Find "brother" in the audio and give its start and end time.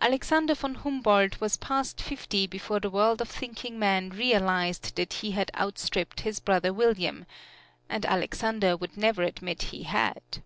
6.40-6.72